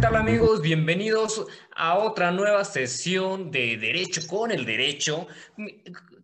[0.00, 0.62] tal amigos?
[0.62, 5.26] Bienvenidos a otra nueva sesión de Derecho con el Derecho.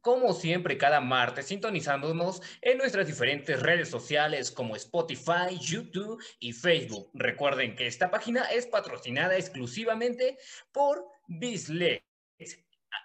[0.01, 7.11] Como siempre, cada martes, sintonizándonos en nuestras diferentes redes sociales como Spotify, YouTube y Facebook.
[7.13, 10.39] Recuerden que esta página es patrocinada exclusivamente
[10.73, 12.03] por Bislex.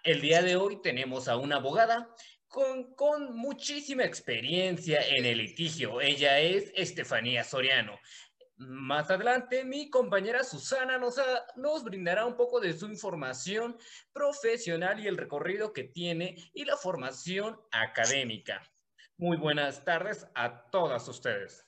[0.06, 2.16] El día de hoy tenemos a una abogada
[2.48, 6.00] con, con, muchísima experiencia en el litigio.
[6.00, 8.00] Ella es Estefanía Soriano.
[8.68, 11.16] Más adelante, mi compañera Susana nos,
[11.56, 13.76] nos, brindará un poco de su información
[14.14, 18.62] profesional y el recorrido que tiene y la formación académica.
[19.18, 21.66] Muy buenas tardes a todas ustedes.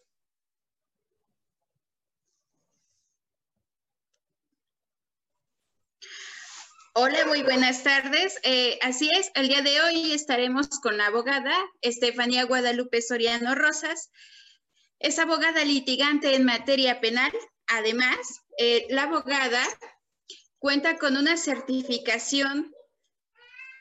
[6.94, 8.40] Hola, muy buenas tardes.
[8.44, 14.12] Eh, así es, el día de hoy estaremos con la abogada Estefanía Guadalupe Soriano Rosas.
[15.04, 17.30] Es abogada litigante en materia penal.
[17.68, 18.18] Además,
[18.58, 19.62] eh, la abogada
[20.60, 22.74] cuenta con una certificación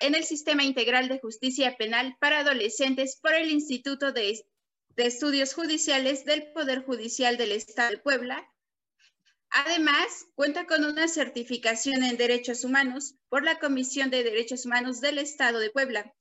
[0.01, 4.45] en el Sistema Integral de Justicia Penal para Adolescentes por el Instituto de,
[4.97, 8.45] de Estudios Judiciales del Poder Judicial del Estado de Puebla.
[9.51, 15.19] Además, cuenta con una certificación en Derechos Humanos por la Comisión de Derechos Humanos del
[15.19, 16.13] Estado de Puebla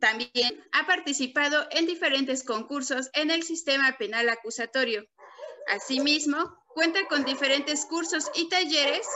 [0.00, 5.06] también ha participado en diferentes concursos en el sistema penal acusatorio.
[5.68, 9.06] Asimismo, cuenta con diferentes cursos y talleres.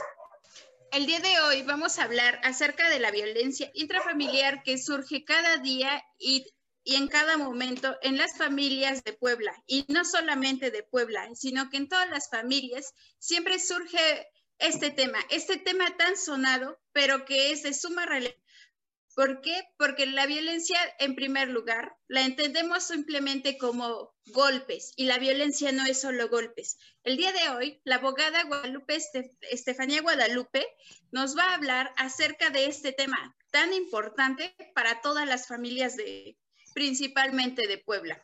[0.91, 5.57] El día de hoy vamos a hablar acerca de la violencia intrafamiliar que surge cada
[5.57, 6.45] día y,
[6.83, 9.53] y en cada momento en las familias de Puebla.
[9.65, 14.27] Y no solamente de Puebla, sino que en todas las familias siempre surge
[14.59, 18.44] este tema, este tema tan sonado, pero que es de suma relevancia
[19.15, 19.65] ¿Por qué?
[19.77, 25.85] Porque la violencia, en primer lugar, la entendemos simplemente como golpes y la violencia no
[25.85, 26.77] es solo golpes.
[27.03, 28.97] El día de hoy, la abogada Guadalupe
[29.49, 30.67] Estefanía Guadalupe
[31.11, 36.37] nos va a hablar acerca de este tema tan importante para todas las familias de,
[36.73, 38.21] principalmente de Puebla.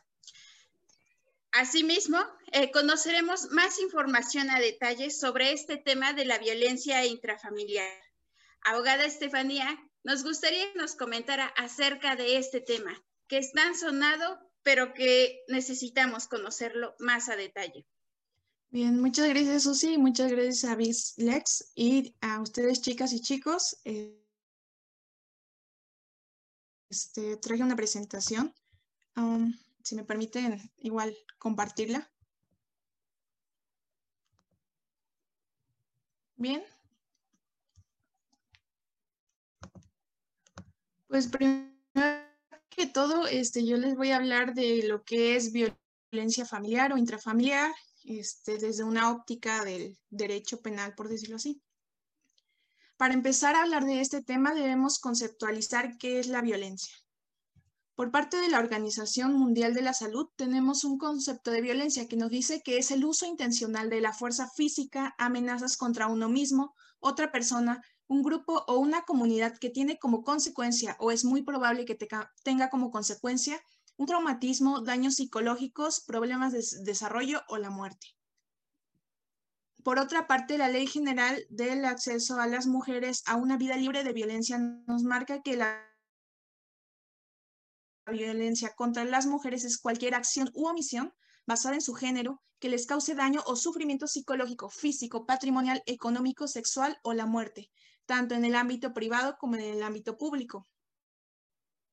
[1.52, 2.18] Asimismo,
[2.52, 7.90] eh, conoceremos más información a detalle sobre este tema de la violencia intrafamiliar.
[8.60, 12.92] Abogada Estefanía, nos gustaría que nos comentara acerca de este tema,
[13.28, 17.86] que es tan sonado, pero que necesitamos conocerlo más a detalle.
[18.70, 23.76] Bien, muchas gracias Susi, muchas gracias a Bislex y a ustedes chicas y chicos.
[26.88, 28.54] Este, traje una presentación.
[29.16, 29.52] Um,
[29.82, 32.10] si me permiten, igual compartirla.
[36.36, 36.64] Bien,
[41.12, 41.68] Pues primero
[42.70, 46.96] que todo, este, yo les voy a hablar de lo que es violencia familiar o
[46.96, 47.70] intrafamiliar,
[48.04, 51.60] este, desde una óptica del derecho penal, por decirlo así.
[52.96, 56.94] Para empezar a hablar de este tema, debemos conceptualizar qué es la violencia.
[57.94, 62.16] Por parte de la Organización Mundial de la Salud, tenemos un concepto de violencia que
[62.16, 66.74] nos dice que es el uso intencional de la fuerza física, amenazas contra uno mismo,
[67.00, 71.86] otra persona un grupo o una comunidad que tiene como consecuencia o es muy probable
[71.86, 71.96] que
[72.44, 73.58] tenga como consecuencia
[73.96, 78.08] un traumatismo, daños psicológicos, problemas de desarrollo o la muerte.
[79.82, 84.04] Por otra parte, la Ley General del Acceso a las Mujeres a una Vida Libre
[84.04, 85.82] de Violencia nos marca que la
[88.06, 91.14] violencia contra las mujeres es cualquier acción u omisión
[91.46, 96.98] basada en su género que les cause daño o sufrimiento psicológico, físico, patrimonial, económico, sexual
[97.02, 97.70] o la muerte,
[98.12, 100.68] tanto en el ámbito privado como en el ámbito público.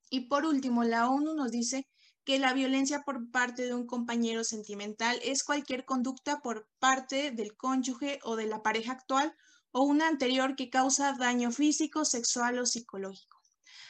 [0.09, 1.87] Y por último, la ONU nos dice
[2.25, 7.55] que la violencia por parte de un compañero sentimental es cualquier conducta por parte del
[7.55, 9.33] cónyuge o de la pareja actual
[9.71, 13.37] o una anterior que causa daño físico, sexual o psicológico.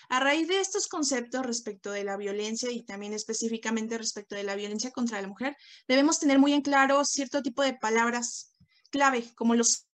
[0.10, 4.54] A raíz de estos conceptos respecto de la violencia y también específicamente respecto de la
[4.54, 8.54] violencia contra la mujer, debemos tener muy en claro cierto tipo de palabras
[8.92, 9.89] clave, como los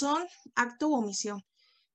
[0.00, 1.44] son acto o omisión.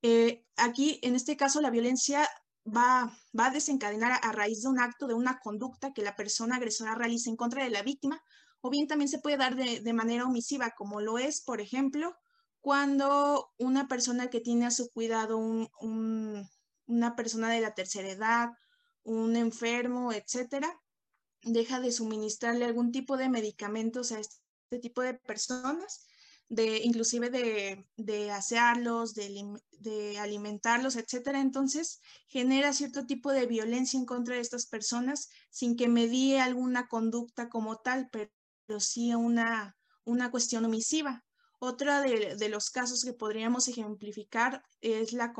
[0.02, 2.28] Eh, aquí, en este caso, la violencia
[2.64, 6.56] va, va a desencadenar a, raíz de un acto, de una conducta que la persona
[6.56, 8.22] agresora realiza en contra de la víctima,
[8.60, 12.16] o bien también se puede dar de, manera omisiva, como lo es, por ejemplo,
[12.60, 18.48] cuando una persona que tiene a su cuidado una persona de la tercera edad,
[19.04, 20.68] un enfermo, etcétera,
[21.42, 26.06] deja de suministrarle algún tipo de medicamentos a este tipo de personas
[26.48, 31.40] de inclusive de, de asearlos, de, alimentarlos, etcétera.
[31.40, 36.88] Entonces, genera cierto tipo de violencia en contra de estas personas sin que medie alguna
[36.88, 38.30] conducta como tal, pero,
[38.80, 41.24] sí una, una cuestión omisiva.
[41.58, 45.32] Otra de, los casos que podríamos ejemplificar es la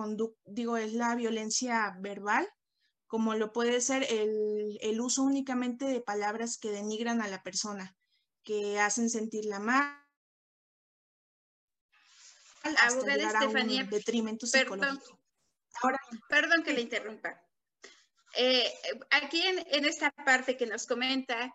[0.47, 2.49] digo, es la violencia verbal,
[3.07, 7.97] como lo puede ser el, el uso únicamente de palabras que denigran a la persona,
[8.43, 10.06] que hacen sentirla mal,
[12.79, 14.99] abogada Estefanía, detrimento psicológico.
[14.99, 15.19] Perdón,
[15.83, 17.41] Ahora, perdón que le interrumpa.
[18.37, 18.71] Eh,
[19.11, 21.55] aquí en, esta parte que nos comenta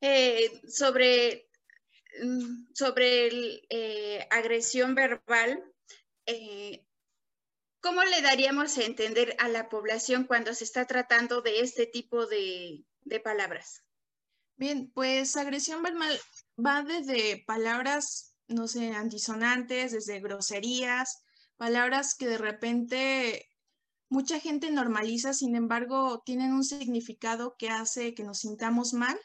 [0.00, 1.48] eh, sobre,
[2.22, 5.64] mm, sobre el, eh, agresión verbal,
[7.80, 12.26] ¿cómo le daríamos a entender a la población cuando se está tratando de este tipo
[12.26, 13.82] de, de palabras?
[14.56, 16.20] Bien, pues agresión verbal
[16.58, 21.22] va desde palabras no sé, antisonantes, desde groserías,
[21.56, 23.46] palabras que de repente
[24.08, 29.18] mucha gente normaliza, sin embargo, tienen un significado que hace que nos sintamos mal,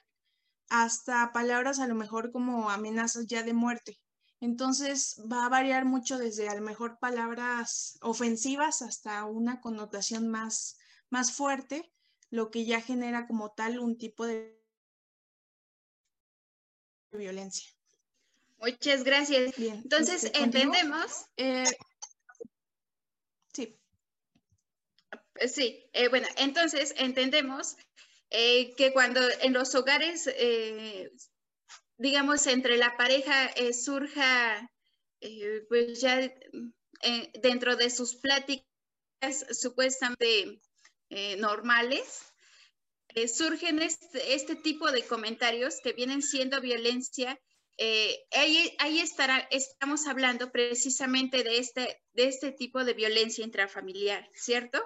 [0.70, 4.00] hasta palabras a lo mejor como amenazas ya de muerte.
[4.40, 10.78] Entonces va a variar mucho desde a lo mejor palabras ofensivas hasta una connotación más,
[11.10, 11.92] más fuerte,
[12.30, 14.58] lo que ya genera como tal un tipo de
[17.12, 17.77] violencia.
[18.59, 19.57] Muchas gracias.
[19.57, 21.25] Entonces, este, entendemos.
[21.38, 21.63] Eh,
[23.54, 23.80] sí.
[25.48, 27.75] Sí, eh, bueno, entonces entendemos
[28.31, 30.30] eh, que cuando en los hogares,
[31.98, 34.71] digamos, entre la pareja surja,
[35.69, 36.33] pues ya
[37.42, 38.65] dentro de sus pláticas
[39.51, 40.59] supuestamente
[41.38, 42.24] normales,
[43.27, 47.39] surgen este, este tipo de comentarios que vienen siendo violencia
[47.78, 48.26] eh,
[48.80, 54.84] ahí, estará, estamos hablando precisamente de este, de este tipo de violencia intrafamiliar, ¿cierto?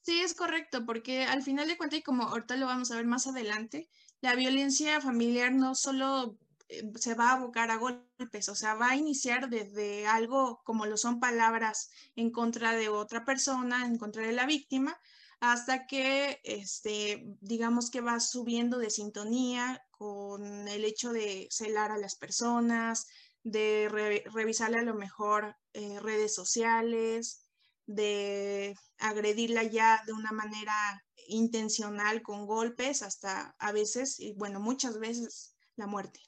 [0.00, 3.06] Sí, es correcto, porque al final de cuentas, y como ahorita lo vamos a ver
[3.06, 3.88] más adelante,
[4.20, 6.38] la violencia familiar no solo
[6.68, 10.86] eh, se va a abocar a golpes, o sea, va a iniciar desde algo como
[10.86, 14.98] lo son palabras en contra de otra persona, en contra de la víctima,
[15.40, 21.96] hasta que, este, digamos que va subiendo de sintonía con el hecho de celar a
[21.96, 23.06] las personas,
[23.44, 23.88] de
[24.34, 27.46] revisarle a lo mejor eh, redes sociales,
[27.86, 30.74] de agredirla ya de una manera
[31.28, 36.18] intencional con golpes, hasta a veces, y bueno, muchas veces la muerte.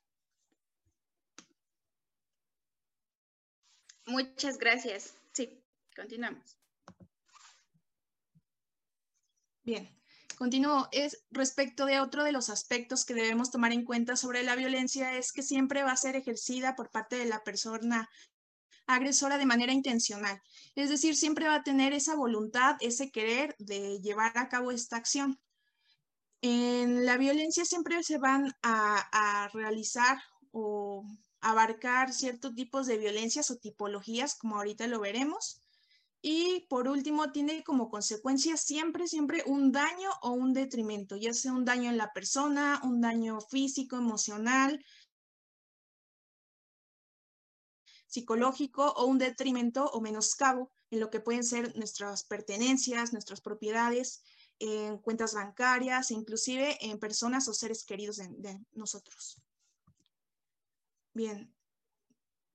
[4.06, 5.16] Muchas gracias.
[5.32, 5.64] Sí,
[5.96, 6.56] continuamos.
[9.64, 9.88] Bien,
[10.36, 10.88] continúo.
[10.92, 15.16] Es respecto de otro de los aspectos que debemos tomar en cuenta sobre la violencia
[15.16, 18.08] es que siempre va a ser ejercida por parte de la persona
[18.86, 20.40] agresora de manera intencional.
[20.74, 24.96] Es decir, siempre va a tener esa voluntad, ese querer de llevar a cabo esta
[24.96, 25.40] acción.
[26.42, 30.18] En la violencia siempre se van a, a realizar
[30.52, 31.04] o
[31.40, 35.63] abarcar ciertos tipos de violencias o tipologías, como ahorita lo veremos.
[36.26, 41.52] Y por último, tiene como consecuencia siempre, siempre un daño o un detrimento, ya sea
[41.52, 44.82] un daño en la persona, un daño físico, emocional,
[48.06, 54.22] psicológico o un detrimento o menoscabo en lo que pueden ser nuestras pertenencias, nuestras propiedades,
[54.58, 59.42] en cuentas bancarias, e inclusive en personas o seres queridos de, de nosotros.
[61.12, 61.54] Bien,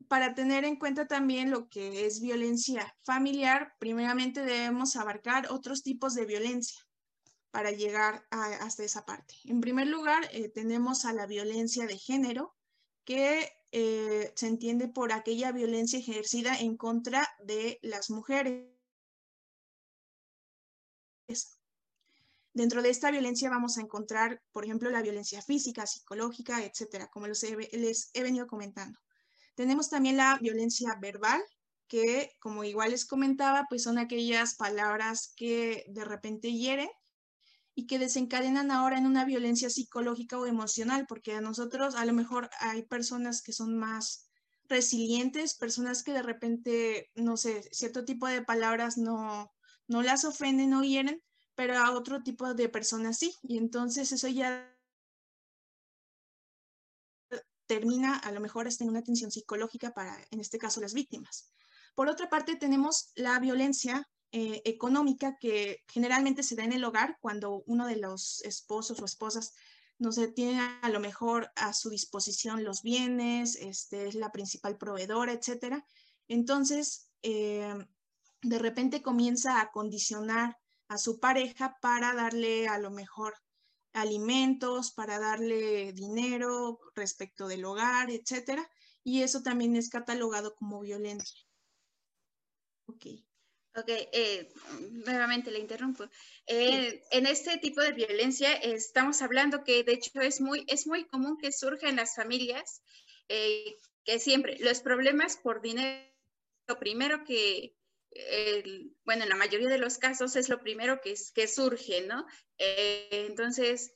[0.09, 6.15] para tener en cuenta también lo que es violencia familiar, primeramente debemos abarcar otros tipos
[6.15, 6.79] de violencia
[7.51, 9.35] para llegar hasta esa parte.
[9.45, 12.55] En primer lugar, eh, tenemos a la violencia de género,
[13.05, 18.65] que eh, se entiende por aquella violencia ejercida en contra de las mujeres.
[22.51, 27.27] Dentro de esta violencia vamos a encontrar, por ejemplo, la violencia física, psicológica, etcétera, como
[27.27, 28.99] les he venido comentando.
[29.59, 31.41] Tenemos también la violencia verbal,
[31.89, 36.87] que como igual les comentaba, pues son aquellas palabras que de repente hieren
[37.75, 42.13] y que desencadenan ahora en una violencia psicológica o emocional, porque a nosotros a lo
[42.13, 44.29] mejor hay personas que son más
[44.69, 49.51] resilientes, personas que de repente, no sé, cierto tipo de palabras no,
[49.89, 51.21] no las ofenden, no hieren,
[51.55, 53.35] pero a otro tipo de personas sí.
[53.43, 54.73] Y entonces eso ya
[57.69, 61.51] termina a lo mejor hasta en una tensión psicológica para, en este caso, las víctimas.
[61.93, 67.19] Por otra parte, tenemos la violencia eh, económica que generalmente se da en el hogar
[67.21, 69.53] cuando uno de los esposos o esposas
[69.99, 74.75] no se tiene a lo mejor a su disposición los bienes, este, es la principal
[74.77, 75.85] proveedora, etcétera.
[76.27, 77.75] Entonces, eh,
[78.41, 80.57] de repente comienza a condicionar
[80.88, 83.35] a su pareja para darle a lo mejor
[83.93, 88.69] alimentos, para darle dinero respecto del hogar, etcétera.
[89.03, 91.39] Y eso también es catalogado como violencia.
[92.88, 93.05] Ok.
[93.75, 94.51] Ok, eh,
[95.05, 96.05] nuevamente le interrumpo.
[96.48, 101.05] Eh, en este tipo de violencia estamos hablando que de hecho es muy, es muy
[101.05, 102.81] común que surja en las familias,
[103.29, 106.03] eh, que siempre los problemas por dinero,
[106.67, 107.77] lo primero que,
[109.03, 112.25] bueno, en la mayoría de los casos es lo primero que, que surge, ¿no?
[112.57, 113.91] entonces,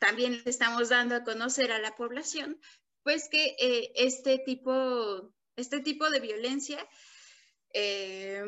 [0.00, 2.60] también le estamos dando a conocer a la población,
[3.02, 3.56] pues que
[3.96, 6.78] este, tipo, este tipo de violencia
[7.78, 8.42] eh,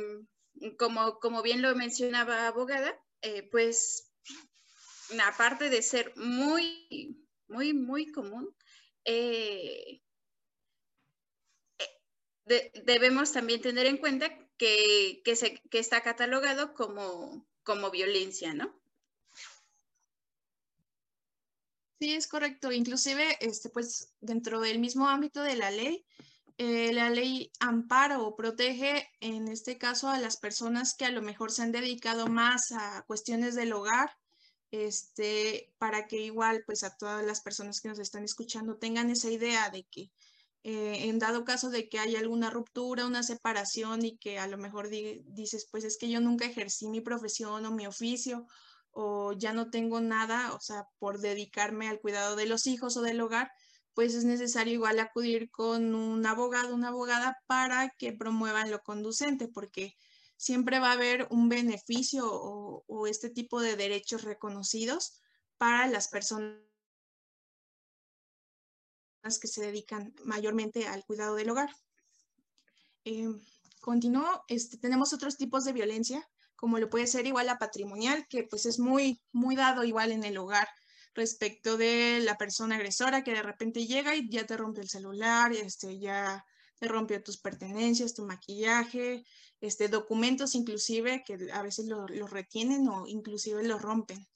[0.78, 4.10] como, como bien lo mencionaba abogada, eh, pues
[5.24, 8.54] aparte de ser muy, muy, muy común,
[9.04, 10.00] eh,
[12.84, 18.74] debemos también tener en cuenta que, se, que está catalogado como, como violencia, ¿no?
[22.00, 22.70] Sí, es correcto.
[22.70, 26.06] Inclusive, este, pues, dentro del mismo ámbito de la ley,
[26.56, 31.22] eh, la ley ampara o protege, en este caso, a las personas que a lo
[31.22, 34.16] mejor se han dedicado más a cuestiones del hogar,
[34.70, 39.30] este, para que igual, pues a todas las personas que nos están escuchando tengan esa
[39.30, 40.10] idea de que
[40.70, 44.58] eh, en dado caso de que haya alguna ruptura, una separación y que a lo
[44.58, 48.46] mejor dices, pues es que yo nunca ejercí mi profesión o mi oficio
[48.90, 53.00] o ya no tengo nada, o sea, por dedicarme al cuidado de los hijos o
[53.00, 53.50] del hogar,
[53.94, 59.48] pues es necesario igual acudir con un abogado, una abogada para que promuevan lo conducente,
[59.48, 59.96] porque
[60.36, 65.22] siempre va a haber un beneficio o, este tipo de derechos reconocidos
[65.56, 66.58] para las personas
[69.36, 71.70] que se dedican mayormente al cuidado del hogar.
[73.04, 73.28] Eh,
[73.80, 78.44] continúo, este, tenemos otros tipos de violencia, como lo puede ser igual la patrimonial, que
[78.44, 80.68] pues es muy, muy dado igual en el hogar
[81.14, 85.52] respecto de la persona agresora que de repente llega y ya te rompe el celular,
[85.52, 86.44] este, ya
[86.78, 89.24] te rompió tus pertenencias, tu maquillaje,
[89.60, 94.26] este, documentos inclusive que a veces los retienen o inclusive los rompen.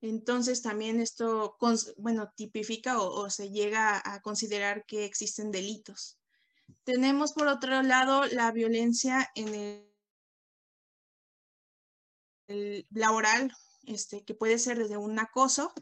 [0.00, 1.56] Entonces también esto,
[1.98, 6.18] bueno, tipifica o, se llega a considerar que existen delitos.
[6.84, 9.54] Tenemos por otro lado la violencia en
[12.48, 13.52] el, laboral,
[13.84, 15.72] este, que puede ser desde un acoso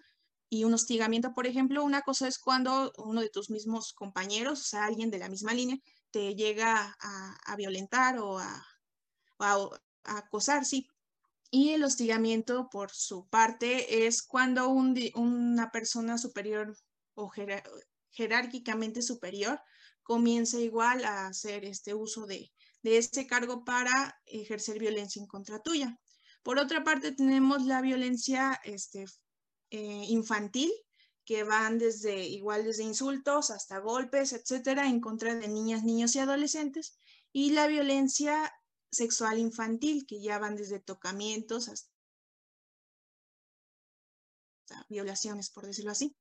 [0.51, 4.65] y un hostigamiento, por ejemplo, una cosa es cuando uno de tus mismos compañeros, o
[4.65, 5.79] sea, alguien de la misma línea,
[6.11, 8.67] te llega a, violentar o a,
[10.05, 10.89] acosar, sí.
[11.51, 16.77] Y el hostigamiento, por su parte, es cuando una persona superior
[17.15, 17.31] o
[18.11, 19.61] jerárquicamente superior
[20.03, 22.53] comienza igual a hacer este uso de,
[22.83, 25.99] de este cargo para ejercer violencia en contra tuya.
[26.43, 29.05] Por otra parte, tenemos la violencia este,
[29.71, 30.71] eh, infantil,
[31.25, 36.21] que van desde igual desde insultos hasta golpes, etcétera, en contra de niñas, niños y
[36.21, 36.99] adolescentes,
[37.33, 38.51] y la violencia
[38.91, 41.89] sexual infantil, que ya van desde tocamientos hasta
[44.89, 46.17] violaciones, por decirlo así.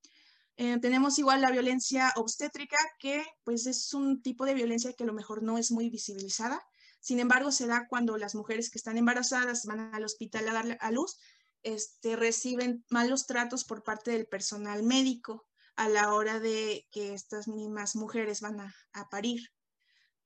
[0.58, 5.08] Eh, tenemos igual la violencia obstétrica, que pues es un tipo de violencia que a
[5.08, 6.62] lo mejor no es muy visibilizada.
[7.00, 10.78] Sin embargo, se da cuando las mujeres que están embarazadas van al hospital a dar
[10.82, 11.18] a luz
[11.64, 17.48] este, reciben malos tratos por parte del personal médico a la hora de que estas
[17.48, 19.42] mismas mujeres van a, parir.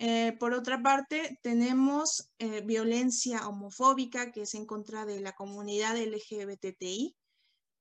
[0.04, 5.96] Eh, por otra parte, tenemos eh, violencia homofóbica, que es en contra de la comunidad
[5.96, 7.16] LGBTI,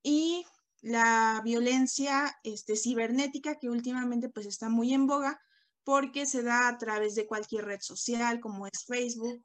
[0.03, 0.45] y
[0.81, 5.41] la violencia este, cibernética, que últimamente pues está muy en boga,
[5.83, 9.43] porque se da a través de cualquier red social, como es Facebook,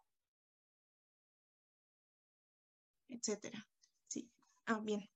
[3.09, 3.67] etcétera.
[4.67, 5.09] Ah, bien.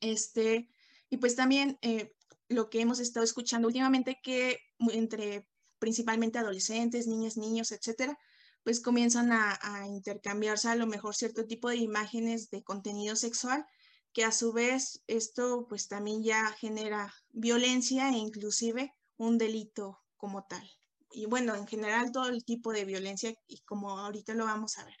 [0.00, 0.70] Este,
[1.10, 2.14] y pues también eh,
[2.48, 5.48] lo que hemos estado escuchando últimamente, que entre
[5.78, 8.18] principalmente adolescentes, niñas, niños, etcétera,
[8.62, 13.66] pues comienzan a, intercambiarse a lo mejor cierto tipo de imágenes de contenido sexual,
[14.12, 20.44] que a su vez esto pues también ya genera violencia e inclusive un delito como
[20.44, 20.68] tal.
[21.10, 24.84] Y bueno, en general todo el tipo de violencia y como ahorita lo vamos a
[24.84, 24.96] ver.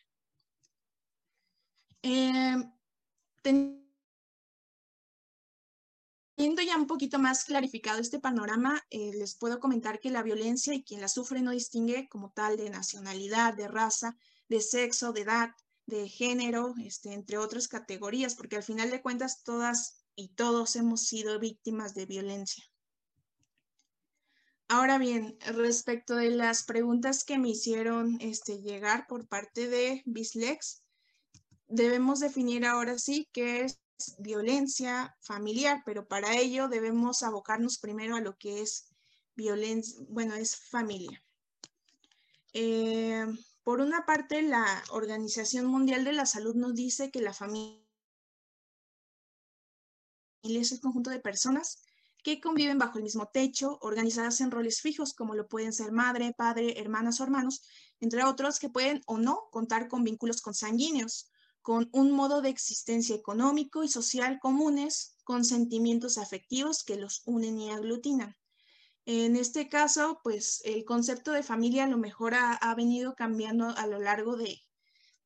[2.02, 2.54] Eh,
[6.38, 10.72] Viendo ya un poquito más clarificado este panorama, eh, les puedo comentar que la violencia
[10.72, 14.16] y quien la sufre no distingue como tal de nacionalidad, de raza,
[14.48, 15.50] de sexo, de edad,
[15.86, 21.02] de género, este, entre otras categorías, porque al final de cuentas todas y todos hemos
[21.02, 22.62] sido víctimas de violencia.
[24.68, 30.84] Ahora bien, respecto de las preguntas que me hicieron este, llegar por parte de Bislex,
[31.66, 33.80] debemos definir ahora sí qué es
[34.18, 38.88] violencia familiar, pero para ello debemos abocarnos primero a lo que es
[39.34, 41.22] violencia, bueno, es familia.
[42.52, 43.26] Eh,
[43.62, 47.82] por una parte, la Organización Mundial de la Salud nos dice que la familia
[50.42, 51.82] es el conjunto de personas
[52.22, 56.34] que conviven bajo el mismo techo, organizadas en roles fijos, como lo pueden ser madre,
[56.36, 57.62] padre, hermanas o hermanos,
[58.00, 61.30] entre otros que pueden o no contar con vínculos consanguíneos,
[61.62, 67.58] con un modo de existencia económico y social comunes, con sentimientos afectivos que los unen
[67.58, 68.34] y aglutinan.
[69.04, 73.86] En este caso, pues el concepto de familia a lo mejor ha, venido cambiando a
[73.86, 74.60] lo largo de,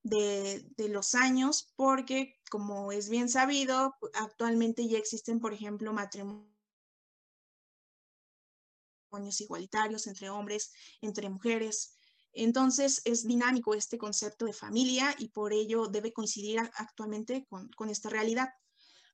[0.05, 6.53] de, los años, porque como es bien sabido, actualmente ya existen, por ejemplo, matrimonios
[9.41, 11.99] igualitarios entre hombres, entre mujeres.
[12.33, 18.09] Entonces es dinámico este concepto de familia y por ello debe coincidir actualmente con, esta
[18.09, 18.49] realidad.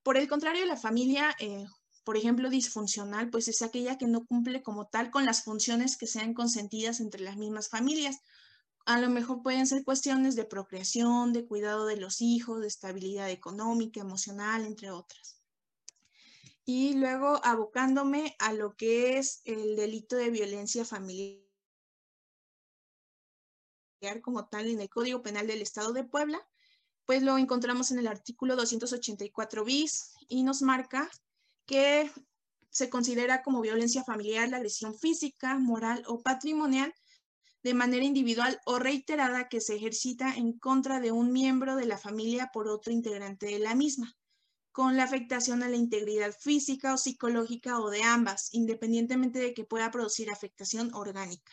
[0.03, 1.65] Por el contrario, la familia, eh,
[2.05, 6.07] por ejemplo, disfuncional, pues es aquella que no cumple como tal con las funciones que
[6.07, 8.19] sean consentidas entre las mismas familias.
[8.85, 13.29] A lo mejor pueden ser cuestiones de procreación, de cuidado de los hijos, de estabilidad
[13.29, 15.39] económica, emocional, entre otras
[16.71, 21.48] y luego abocándome a lo que es el delito de violencia familiar
[24.21, 26.39] como tal en el Código Penal del Estado de Puebla,
[27.05, 31.09] pues lo encontramos en el artículo 284 bis y nos marca
[31.65, 32.09] que
[32.69, 36.93] se considera como violencia familiar la agresión física, moral o patrimonial
[37.61, 41.97] de manera individual o reiterada que se ejercita en contra de un miembro de la
[41.97, 44.15] familia por otro integrante de la misma
[44.71, 49.65] con la afectación a la integridad física o psicológica o de ambas, independientemente de que
[49.65, 51.51] pueda producir afectación orgánica.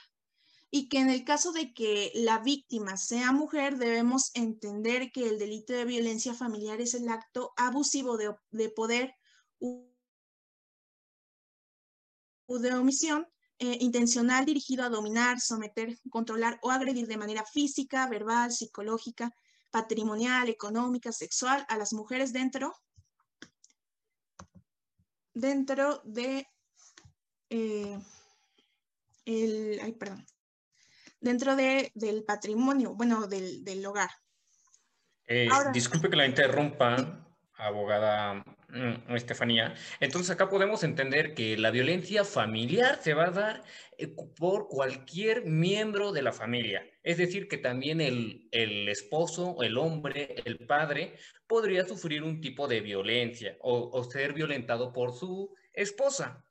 [0.70, 5.38] Y que en el caso de que la víctima sea mujer, debemos entender que el
[5.38, 9.14] delito de violencia familiar es el acto abusivo de, poder
[9.60, 9.88] u
[12.48, 13.26] de omisión
[13.58, 19.34] eh, intencional dirigido a dominar, someter, controlar o agredir de manera física, verbal, psicológica,
[19.70, 22.74] patrimonial, económica, sexual a las mujeres dentro
[25.36, 26.46] dentro de
[27.50, 27.98] eh,
[29.26, 30.26] el, ay, perdón,
[31.26, 34.10] dentro de, del patrimonio, bueno, del, del hogar.
[35.26, 36.94] Eh, disculpe que la interrumpa,
[37.56, 39.74] abogada mm, Estefanía.
[39.98, 43.64] Entonces acá podemos entender que la violencia familiar se va a dar
[43.98, 44.06] eh,
[44.38, 46.86] por cualquier miembro de la familia.
[47.02, 51.16] Es decir, que también el, el esposo, el hombre, el padre,
[51.48, 56.44] podría sufrir un tipo de violencia o, o ser violentado por su esposa.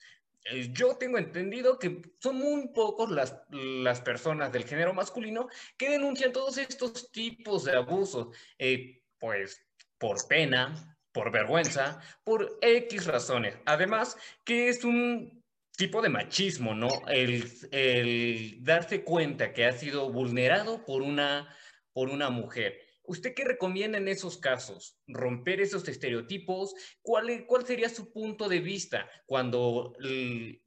[0.45, 5.89] Eh, yo tengo entendido que son muy pocos las, las personas del género masculino que
[5.89, 8.27] denuncian todos estos tipos de abusos,
[8.59, 9.65] eh, pues
[9.97, 13.57] por pena, por vergüenza, por X razones.
[13.65, 15.43] Además, que es un
[15.75, 16.89] tipo de machismo, ¿no?
[17.07, 21.55] El, el darse cuenta que ha sido vulnerado por una,
[21.91, 22.84] por una mujer.
[23.07, 24.99] ¿Usted qué recomienda en esos casos?
[25.07, 26.73] ¿Romper esos estereotipos?
[27.01, 29.93] ¿Cuál, cuál sería su punto de vista cuando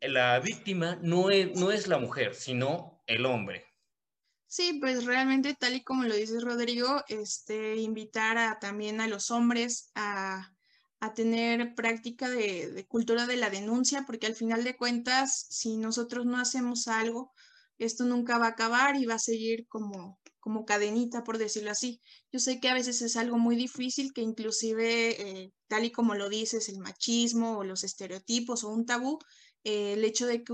[0.01, 3.69] la víctima no es, no es la mujer, sino el hombre?
[4.51, 9.31] Sí, pues realmente tal y como lo dice Rodrigo, este, invitar a, también a los
[9.31, 10.55] hombres a,
[11.15, 16.39] tener práctica de, cultura de la denuncia, porque al final de cuentas, si nosotros no
[16.39, 17.33] hacemos algo,
[17.79, 22.01] esto nunca va a acabar y va a seguir como, como cadenita, por decirlo así.
[22.33, 26.15] Yo sé que a veces es algo muy difícil, que inclusive, eh, tal y como
[26.15, 29.19] lo dices, el machismo o los estereotipos o un tabú,
[29.65, 30.53] eh, el hecho de que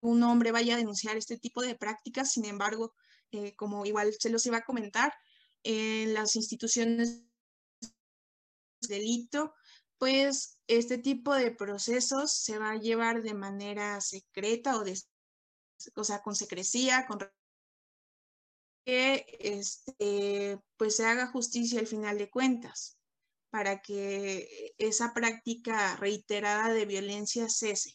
[0.00, 2.32] un hombre vaya a denunciar este tipo de prácticas.
[2.32, 2.92] Sin embargo,
[3.32, 5.12] eh, como igual se los iba a comentar,
[5.64, 7.22] en las instituciones
[7.80, 9.54] de delito,
[10.04, 15.00] pues este tipo de procesos se va a llevar de manera secreta o, de,
[15.94, 17.20] o sea, con secrecía, con
[18.84, 22.98] que este, pues se haga justicia al final de cuentas,
[23.48, 27.94] para que esa práctica reiterada de violencia cese.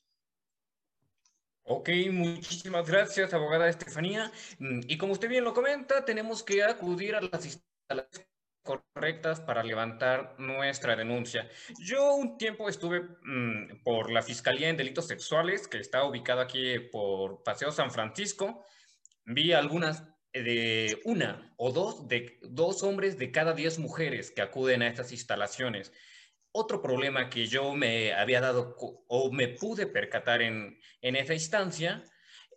[1.62, 4.32] Ok, muchísimas gracias, abogada Estefanía.
[4.58, 8.30] Mm, y como usted bien lo comenta, tenemos que acudir a las instalaciones
[8.69, 11.49] correctas para levantar nuestra denuncia.
[11.79, 16.77] Yo un tiempo estuve mm, por la Fiscalía en Delitos Sexuales, que está ubicada aquí
[16.91, 18.63] por Paseo San Francisco.
[19.25, 20.03] Vi algunas
[20.34, 25.12] de una o dos de dos hombres de cada diez mujeres que acuden a estas
[25.12, 25.91] instalaciones.
[26.51, 28.75] Otro problema que yo me había dado
[29.08, 32.03] o me pude percatar en, esa instancia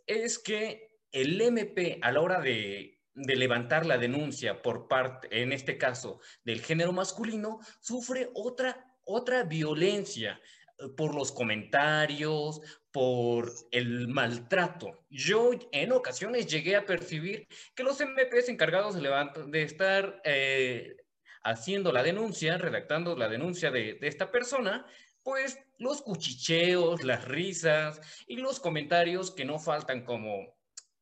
[0.07, 5.53] es que el MP a la hora de de levantar la denuncia por parte, en
[5.53, 10.41] este caso, del género masculino, sufre otra, otra violencia
[10.79, 15.05] eh, por los comentarios, por el maltrato.
[15.11, 19.11] Yo en ocasiones llegué a percibir que los MPs encargados de,
[19.49, 20.97] de estar eh,
[21.43, 24.87] haciendo la denuncia, redactando la denuncia de, de esta persona,
[25.23, 30.55] pues los cuchicheos, las risas y los comentarios que no faltan como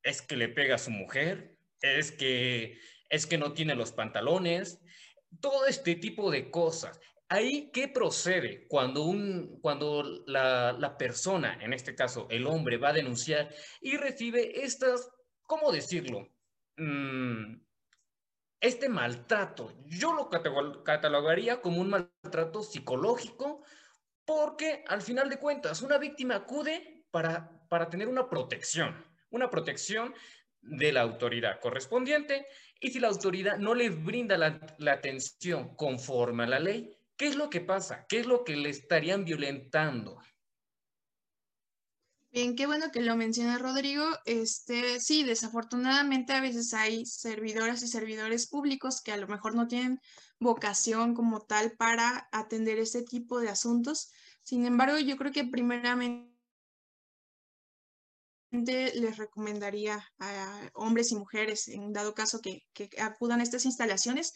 [0.02, 4.80] es que le pega a su mujer, es que, es que no tiene los pantalones,
[5.40, 7.00] todo este tipo de cosas.
[7.28, 12.88] Ahí, ¿qué procede cuando, un, cuando la, la, persona, en este caso el hombre, va
[12.88, 15.08] a denunciar y recibe estas,
[15.42, 16.28] ¿cómo decirlo?
[16.76, 17.60] Mm,
[18.60, 19.72] este maltrato.
[19.86, 20.28] Yo lo
[20.84, 23.62] catalogaría como un maltrato psicológico
[24.24, 30.14] porque al final de cuentas una víctima acude para, para tener una protección, una protección
[30.62, 32.46] de la autoridad correspondiente
[32.80, 37.36] y si la autoridad no le brinda la, atención conforme a la ley, ¿qué es
[37.36, 38.06] lo que pasa?
[38.08, 40.18] ¿Qué es lo que le estarían violentando?
[42.32, 44.04] Bien, qué bueno que lo menciona Rodrigo.
[44.24, 49.66] Este, sí, desafortunadamente a veces hay servidoras y servidores públicos que a lo mejor no
[49.66, 50.00] tienen
[50.38, 54.10] vocación como tal para atender este tipo de asuntos.
[54.42, 56.29] Sin embargo, yo creo que primeramente
[58.50, 62.66] les recomendaría a hombres y mujeres, en dado caso que,
[62.98, 64.34] acudan a estas instalaciones,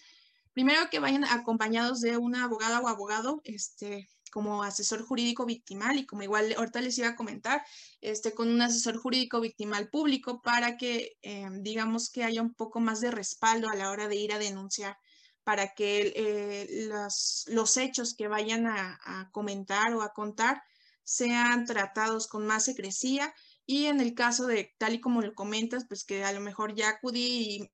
[0.52, 6.06] primero que vayan acompañados de una abogada o abogado, este, como asesor jurídico victimal y
[6.06, 7.62] como igual ahorita les iba a comentar,
[8.00, 12.80] este, con un asesor jurídico victimal público para que eh, digamos que haya un poco
[12.80, 14.96] más de respaldo a la hora de ir a denunciar,
[15.42, 20.62] para que eh, los, hechos que vayan a, a comentar o a contar
[21.02, 23.34] sean tratados con más secrecía
[23.66, 26.74] y en el caso de, tal y como lo comentas, pues que a lo mejor
[26.74, 27.70] ya acudí y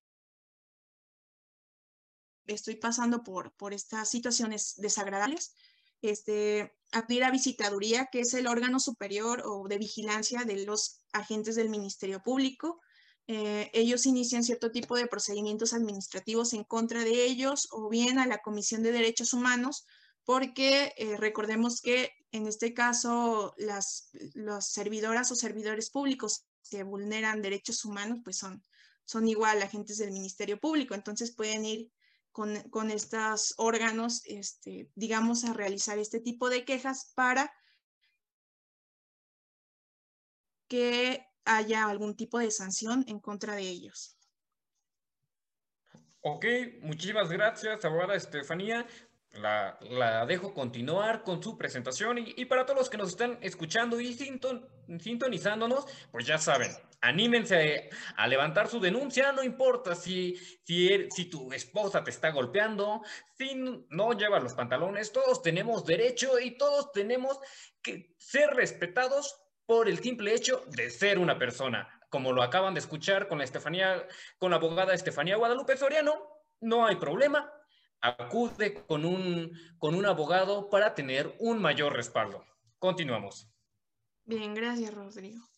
[2.47, 5.55] estoy pasando por, por estas situaciones desagradables,
[6.03, 11.57] este, acudir a visitaduría, que es el órgano superior o de vigilancia de los agentes
[11.57, 12.81] del Ministerio Público.
[13.27, 18.27] Eh, ellos inician cierto tipo de procedimientos administrativos en contra de ellos o bien a
[18.27, 19.87] la Comisión de Derechos Humanos,
[20.25, 24.11] porque eh, recordemos que en este caso, las,
[24.61, 28.63] servidoras o servidores públicos que vulneran derechos humanos, pues son,
[29.05, 31.93] son igual agentes del Ministerio Público, entonces pueden ir
[32.31, 37.53] con, estos órganos, este, digamos, a realizar este tipo de quejas para
[40.69, 44.17] que haya algún tipo de sanción en contra de ellos.
[46.21, 46.45] Ok,
[46.83, 48.87] muchísimas gracias, abogada Estefanía.
[49.33, 54.13] La, dejo continuar con su presentación y, para todos los que nos están escuchando y
[54.13, 61.53] sintonizándonos, pues ya saben, anímense a, levantar su denuncia, no importa si, si, er, tu
[61.53, 63.03] esposa te está golpeando,
[63.39, 67.39] si no lleva los pantalones, todos tenemos derecho y todos tenemos
[67.83, 71.89] que ser respetados por el simple hecho de ser una persona.
[72.11, 74.05] Como lo acaban de escuchar con la Estefanía,
[74.39, 77.51] con la abogada Estefanía Guadalupe Soriano, no hay problema,
[78.01, 82.45] acude con un, con un abogado para tener un mayor respaldo.
[82.79, 83.49] Continuamos.
[84.25, 85.51] Bien, gracias, Rodrigo.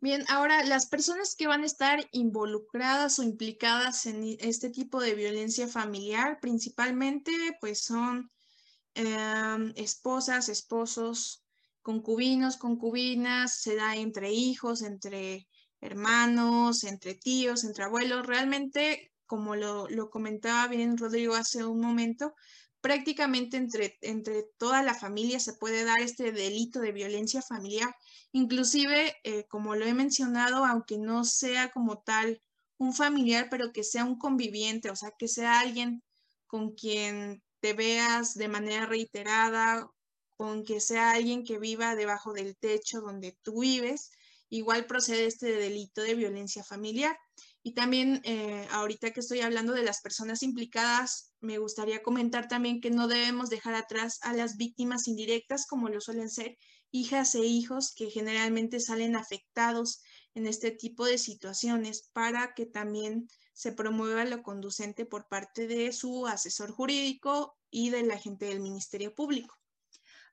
[0.00, 5.14] Bien, ahora las personas que van a estar involucradas o implicadas en este tipo de
[5.14, 8.30] violencia familiar, principalmente, pues son
[8.94, 11.44] em, esposas, esposos,
[11.80, 15.48] concubinos, concubinas, se da entre hijos, entre
[15.80, 18.26] hermanos, entre tíos, entre abuelos.
[18.26, 22.34] Realmente como lo, comentaba bien Rodrigo hace un momento,
[22.80, 27.94] prácticamente entre, entre toda la familia se puede dar este delito de violencia familiar.
[28.32, 32.40] Inclusive, eh, como lo he mencionado, aunque no sea como tal
[32.78, 36.02] un familiar, pero que sea un conviviente, o sea, que sea alguien
[36.46, 39.90] con quien te veas de manera reiterada,
[40.36, 44.10] con que sea alguien que viva debajo del techo donde tú vives,
[44.48, 47.18] igual procede este delito de violencia familiar.
[47.66, 52.80] Y también, eh, ahorita que estoy hablando de las personas implicadas, me gustaría comentar también
[52.80, 56.56] que no debemos dejar atrás a las víctimas indirectas, como lo suelen ser
[56.92, 60.00] hijas e hijos que generalmente salen afectados
[60.34, 65.92] en este tipo de situaciones para que también se promueva lo conducente por parte de
[65.92, 69.56] su asesor jurídico y del agente del Ministerio Público.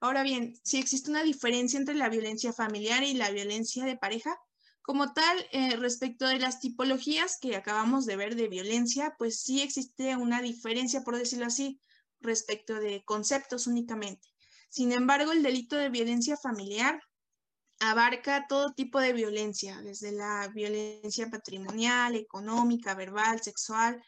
[0.01, 4.37] Ahora bien, si existe una diferencia entre la violencia familiar y la violencia de pareja,
[4.83, 9.61] como tal, eh, respecto de las tipologías que acabamos de ver de violencia, pues sí
[9.61, 11.79] existe una diferencia, por decirlo así,
[12.19, 14.27] respecto de conceptos únicamente.
[14.69, 17.01] Sin embargo, el delito de violencia familiar
[17.79, 24.03] abarca todo tipo de violencia, desde la violencia patrimonial, económica, verbal, sexual,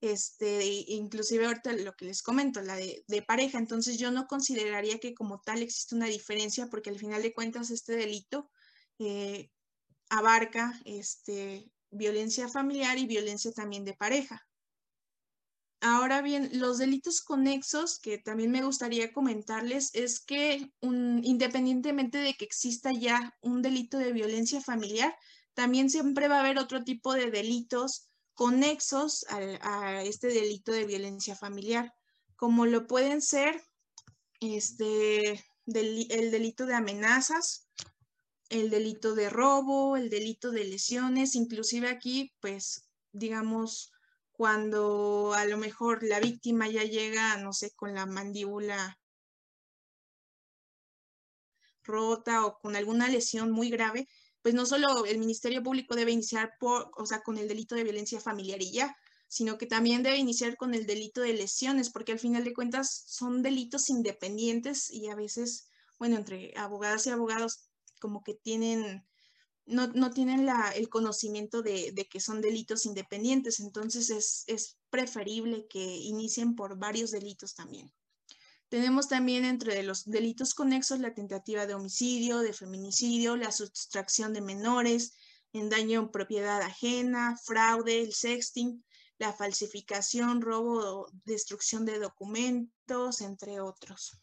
[0.00, 3.58] este, inclusive ahorita lo que les comento, la de, pareja.
[3.58, 7.70] Entonces yo no consideraría que como tal existe una diferencia porque al final de cuentas
[7.70, 8.48] este delito
[9.00, 9.50] eh,
[10.10, 14.46] abarca este, violencia familiar y violencia también de pareja.
[15.82, 22.44] Ahora bien, los delitos conexos que también me gustaría comentarles es que independientemente de que
[22.44, 25.16] exista ya un delito de violencia familiar,
[25.54, 31.34] también siempre va a haber otro tipo de delitos conexos a, este delito de violencia
[31.34, 31.94] familiar,
[32.36, 33.62] como lo pueden ser
[34.40, 37.68] este, el delito de amenazas,
[38.50, 42.82] el delito de robo, el delito de lesiones, inclusive aquí, pues,
[43.12, 43.92] digamos,
[44.32, 48.98] cuando a lo mejor la víctima ya llega, no sé, con la mandíbula
[51.84, 54.08] rota o con alguna lesión muy grave,
[54.42, 57.84] pues no solo el Ministerio Público debe iniciar por, o sea, con el delito de
[57.84, 58.96] violencia familiar y ya,
[59.28, 63.04] sino que también debe iniciar con el delito de lesiones, porque al final de cuentas
[63.06, 67.69] son delitos independientes y a veces, bueno, entre abogadas y abogados
[68.00, 69.04] como que tienen
[69.70, 76.76] no, tienen el conocimiento de, que son delitos independientes, entonces es, preferible que inicien por
[76.76, 77.92] varios delitos también.
[78.68, 84.40] Tenemos también entre los delitos conexos la tentativa de homicidio, de feminicidio, la sustracción de
[84.40, 85.12] menores,
[85.52, 88.84] en daño en propiedad ajena, fraude, el sexting,
[89.18, 94.20] la falsificación, robo destrucción de documentos, entre otros.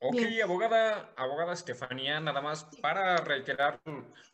[0.00, 3.80] Ok, abogada, abogada Estefanía, nada más para reiterar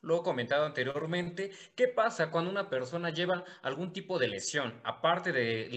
[0.03, 4.81] lo comentado anteriormente, ¿qué pasa cuando una persona lleva algún tipo de lesión?
[4.85, 5.71] Aparte de,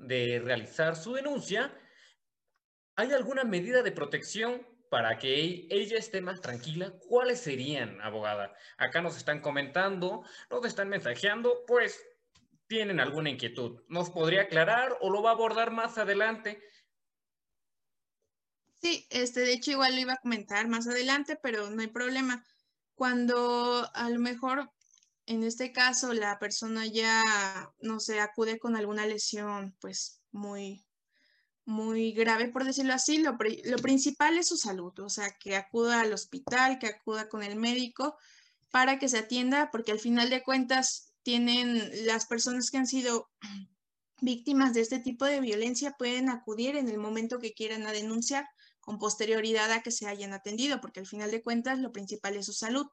[0.00, 1.72] de realizar su denuncia,
[2.96, 6.92] ¿hay alguna medida de protección para que ella esté más tranquila?
[7.08, 8.54] ¿Cuáles serían, abogada?
[8.76, 12.04] Acá nos están comentando, nos están mensajeando, pues
[12.66, 13.82] tienen alguna inquietud.
[13.88, 16.60] ¿Nos podría aclarar o lo va a abordar más adelante?
[18.80, 22.44] Sí, este, de hecho igual lo iba a comentar más adelante, pero no hay problema.
[22.94, 24.70] Cuando a lo mejor
[25.26, 27.22] en este caso la persona ya,
[27.80, 30.84] no sé, acude con alguna lesión, pues muy,
[31.64, 36.00] muy grave, por decirlo así, lo, lo principal es su salud, o sea, que acuda
[36.00, 38.16] al hospital, que acuda con el médico
[38.70, 43.30] para que se atienda, porque al final de cuentas tienen las personas que han sido
[44.20, 48.48] víctimas de este tipo de violencia pueden acudir en el momento que quieran a denunciar
[48.90, 52.46] con posterioridad a que se hayan atendido, porque al final de cuentas lo principal es
[52.46, 52.88] su salud.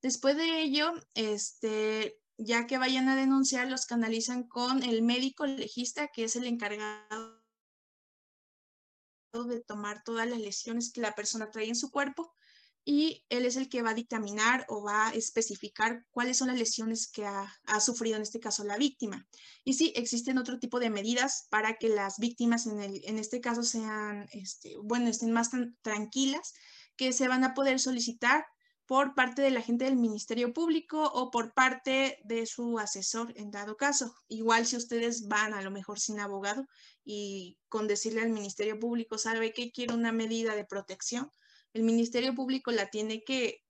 [0.00, 6.06] Después de ello, este, ya que vayan a denunciar, los canalizan con el médico legista,
[6.06, 7.42] que es el encargado
[9.32, 12.32] de tomar todas las lesiones que la persona trae en su cuerpo
[12.84, 16.58] y él es el que va a dictaminar o va a especificar cuáles son las
[16.58, 19.26] lesiones que ha, sufrido en este caso la víctima.
[19.64, 23.40] Y sí, existen otro tipo de medidas para que las víctimas en, el, en este
[23.40, 25.50] caso sean, este, bueno, estén más
[25.82, 26.52] tranquilas,
[26.96, 28.44] que se van a poder solicitar
[28.86, 33.50] por parte de la gente del Ministerio Público o por parte de su asesor en
[33.50, 34.14] dado caso.
[34.28, 36.66] Igual si ustedes van a lo mejor sin abogado
[37.02, 41.30] y con decirle al Ministerio Público, sabe que quiere una medida de protección,
[41.74, 43.62] el Ministerio Público la tiene que,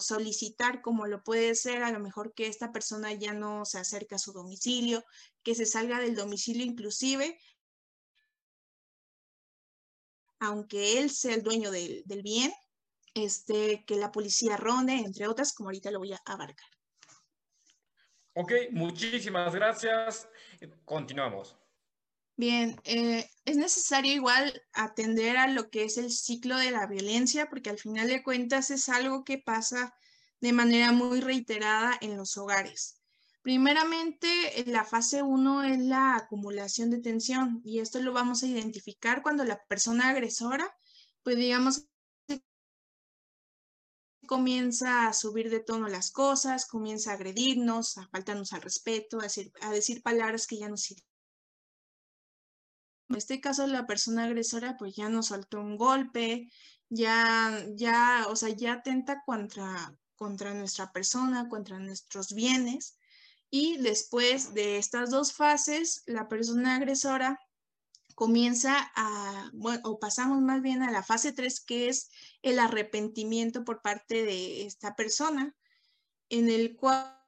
[0.00, 4.16] solicitar, como lo puede ser a lo mejor que esta persona ya no se acerca
[4.16, 5.04] a su domicilio,
[5.42, 7.38] que se salga del domicilio inclusive,
[10.38, 12.52] aunque él sea el dueño del, del bien,
[13.14, 16.68] este, que la policía ronde, entre otras, como ahorita lo voy a abarcar.
[18.34, 20.28] Ok, muchísimas gracias.
[20.84, 21.59] Continuamos.
[22.40, 27.50] Bien, eh, es necesario igual atender a lo que es el ciclo de la violencia,
[27.50, 29.92] porque al final de cuentas es algo que pasa
[30.40, 32.98] de manera muy reiterada en los hogares.
[33.42, 34.26] Primeramente,
[34.68, 39.44] la fase 1 es la acumulación de tensión y esto lo vamos a identificar cuando
[39.44, 40.74] la persona agresora,
[41.22, 41.88] pues digamos,
[44.26, 49.24] comienza a subir de tono las cosas, comienza a agredirnos, a faltarnos al respeto, a
[49.24, 51.09] decir, a decir palabras que ya no sirven
[53.10, 56.48] en este caso, la persona agresora pues ya nos soltó un golpe,
[56.88, 62.96] ya, ya, o sea, ya atenta contra, contra nuestra persona, contra nuestros bienes.
[63.50, 67.40] Y después de estas dos fases, la persona agresora
[68.14, 72.10] comienza a, bueno, o pasamos más bien a la fase 3, que es
[72.42, 75.56] el arrepentimiento por parte de esta persona,
[76.28, 77.19] en el cual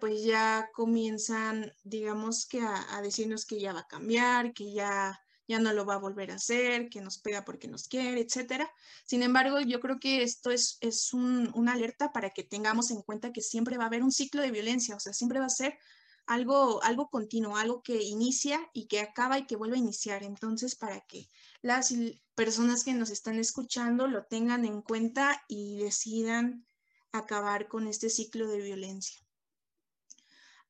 [0.00, 5.58] pues ya comienzan, digamos que a, decirnos que ya va a cambiar, que ya, ya
[5.58, 8.70] no lo va a volver a hacer, que nos pega porque nos quiere, etcétera.
[9.04, 13.02] Sin embargo, yo creo que esto es, es un, una alerta para que tengamos en
[13.02, 15.50] cuenta que siempre va a haber un ciclo de violencia, o sea, siempre va a
[15.50, 15.78] ser
[16.26, 20.22] algo, algo continuo, algo que inicia y que acaba y que vuelve a iniciar.
[20.22, 21.28] Entonces, para que
[21.60, 21.92] las
[22.34, 26.64] personas que nos están escuchando lo tengan en cuenta y decidan
[27.12, 29.20] acabar con este ciclo de violencia.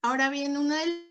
[0.03, 1.11] Ahora bien, una de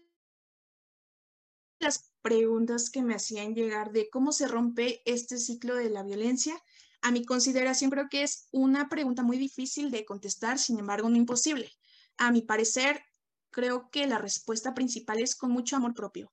[1.80, 6.60] las preguntas que me hacían llegar de cómo se rompe este ciclo de la violencia,
[7.02, 11.18] a mi consideración creo que es una pregunta muy difícil de contestar, sin embargo no
[11.18, 11.72] imposible.
[12.18, 13.02] A mi parecer,
[13.52, 16.32] creo que la respuesta principal es con mucho amor propio.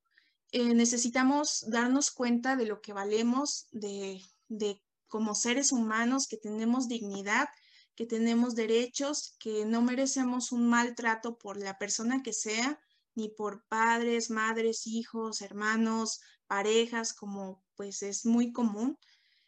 [0.50, 6.88] Eh, necesitamos darnos cuenta de lo que valemos, de, de como seres humanos, que tenemos
[6.88, 7.48] dignidad,
[7.96, 12.78] que tenemos derechos, que no merecemos un maltrato por la persona que sea,
[13.14, 18.98] ni por padres, madres, hijos, hermanos, parejas, como pues es muy común.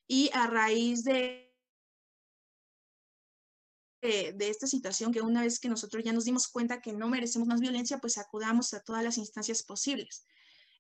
[0.07, 1.49] Y a raíz de
[4.01, 7.49] de, esta situación, que una vez que nosotros ya nos dimos cuenta que no merecemos
[7.49, 10.25] más violencia, pues acudamos a todas las instancias posibles.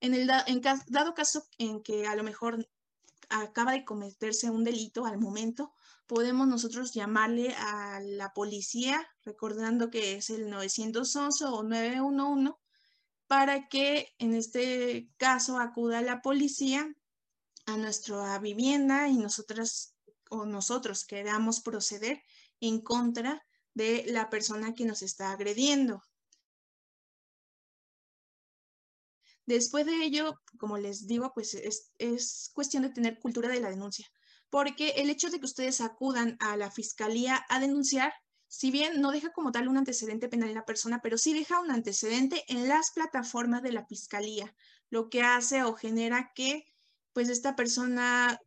[0.00, 2.68] En el en dado caso en que a lo mejor
[3.29, 5.73] acaba de cometerse un delito al momento,
[6.07, 12.55] podemos nosotros llamarle a la policía, recordando que es el 911 o 911,
[13.27, 16.91] para que en este caso acuda la policía
[17.67, 19.95] a nuestra vivienda y nosotras
[20.31, 22.23] o nosotros queramos proceder
[22.61, 23.43] en contra
[23.75, 26.03] de la persona que nos está agrediendo.
[29.48, 34.06] Después de ello, como les digo, pues es, cuestión de tener cultura de la denuncia,
[34.50, 38.12] porque el hecho de que ustedes acudan a la fiscalía a denunciar,
[38.46, 41.61] si bien no deja como tal un antecedente penal en la persona, pero sí deja
[41.61, 44.54] un antecedente en las plataformas de la fiscalía,
[44.90, 46.66] lo que hace o genera que
[47.14, 48.38] pues esta persona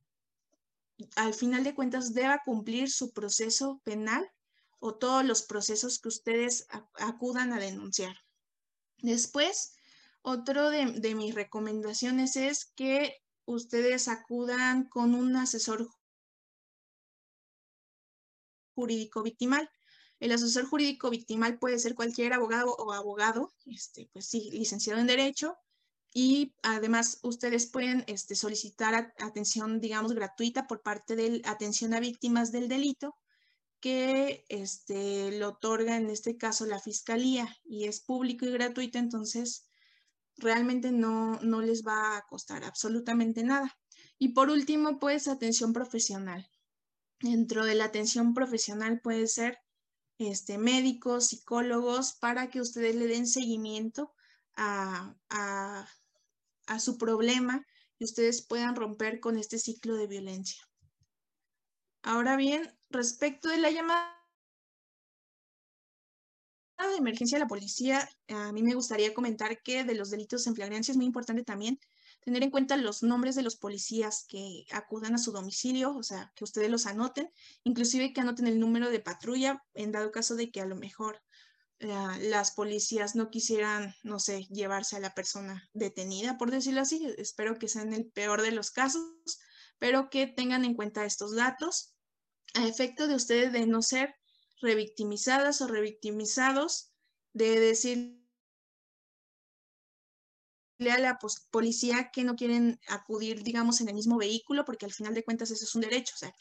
[1.15, 4.29] al final de cuentas deba cumplir su proceso penal
[4.77, 8.15] o todos los procesos que ustedes acudan a denunciar.
[8.99, 9.73] Después,
[10.21, 15.89] otro de, mis recomendaciones es que ustedes acudan con un asesor
[18.75, 19.69] jurídico victimal.
[20.19, 25.07] El asesor jurídico victimal puede ser cualquier abogado o abogado, este, pues sí, licenciado en
[25.07, 25.57] Derecho,
[26.13, 32.51] y además ustedes pueden este, solicitar atención, digamos, gratuita por parte de atención a víctimas
[32.51, 33.15] del delito
[33.79, 39.70] que este, lo otorga en este caso la fiscalía y es público y gratuito, entonces
[40.41, 43.77] realmente no, no les va a costar absolutamente nada.
[44.17, 46.47] Y por último, pues atención profesional.
[47.21, 49.60] Dentro de la atención profesional puede ser
[50.17, 54.13] este, médicos, psicólogos, para que ustedes le den seguimiento
[54.56, 55.88] a, a
[56.71, 57.65] a su problema
[57.99, 60.62] y ustedes puedan romper con este ciclo de violencia.
[62.01, 64.17] Ahora bien, respecto de la llamada
[66.88, 70.56] de emergencia de la policía, a mí me gustaría comentar que de los delitos en
[70.56, 71.80] flagrancia es muy importante también
[72.22, 76.32] tener en cuenta los nombres de los policías que acudan a su domicilio, o sea,
[76.36, 77.32] que ustedes los anoten,
[77.63, 81.22] inclusive que anoten el número de patrulla en dado caso de que a lo mejor
[81.82, 87.12] las policías no quisieran, no sé, llevarse a la persona detenida, por decirlo así.
[87.17, 89.04] Espero que sea en el peor de los casos,
[89.80, 91.96] pero que tengan en cuenta estos datos
[92.54, 94.13] a efecto de ustedes de no ser
[94.62, 96.91] revictimizadas o revictimizados,
[97.34, 98.21] de decirle
[100.89, 101.19] a la
[101.52, 105.52] policía que no quieren acudir, digamos, en el mismo vehículo, porque al final de cuentas
[105.52, 106.34] eso es un derecho, o sea,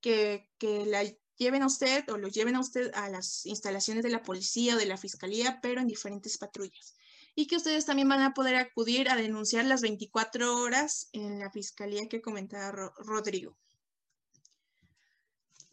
[0.00, 1.04] que, que, la
[1.36, 4.78] lleven a usted o lo lleven a usted a las instalaciones de la policía o
[4.78, 6.96] de la fiscalía, pero en diferentes patrullas.
[7.36, 11.52] Y que ustedes también van a poder acudir a denunciar las 24 horas en la
[11.52, 13.56] fiscalía que comentaba Rodrigo.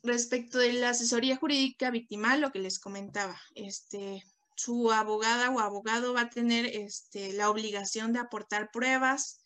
[0.05, 4.23] Respecto de la asesoría jurídica victimal, lo que les comentaba, este,
[4.55, 9.39] su abogada o abogado va a tener este, la obligación de aportar pruebas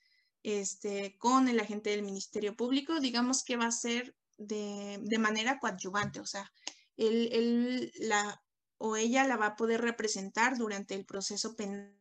[0.43, 2.99] este, con el agente del Ministerio Público.
[2.99, 6.51] Digamos que va a ser de, manera coadyuvante, o sea,
[6.97, 8.41] él, la,
[8.78, 11.95] o ella la va a poder representar durante el proceso penal,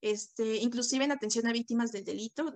[0.00, 2.52] este, inclusive en atención a víctimas del delito,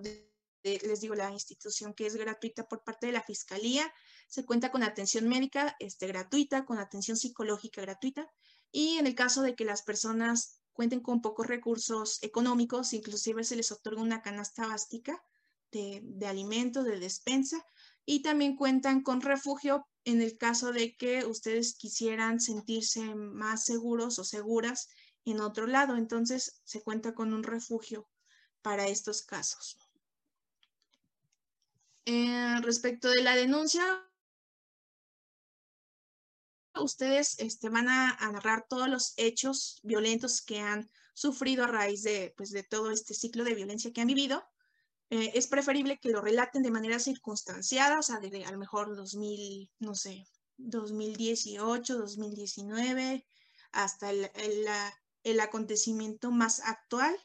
[0.65, 3.91] les digo, la institución que es gratuita por parte de la Fiscalía,
[4.27, 8.27] se cuenta con atención médica este, gratuita, con atención psicológica gratuita,
[8.71, 13.55] y en el caso de que las personas cuenten con pocos recursos económicos, inclusive se
[13.55, 15.23] les otorga una canasta básica
[15.71, 17.63] de, alimentos, de despensa,
[18.05, 24.19] y también cuentan con refugio en el caso de que ustedes quisieran sentirse más seguros
[24.19, 24.87] o seguras
[25.25, 25.95] en otro lado.
[25.95, 28.07] Entonces se cuenta con un refugio
[28.61, 29.77] para estos casos.
[32.05, 33.83] Eh, respecto de la denuncia,
[36.75, 42.33] ustedes este, van a, narrar todos los hechos violentos que han sufrido a raíz de,
[42.37, 44.43] pues, de todo este ciclo de violencia que han vivido.
[45.09, 48.95] Eh, es preferible que lo relaten de manera circunstanciada, o sea, desde a lo mejor
[48.95, 50.27] 2000, no sé,
[50.57, 53.25] 2018, 2019,
[53.71, 54.29] hasta el,
[55.23, 57.15] el acontecimiento más actual,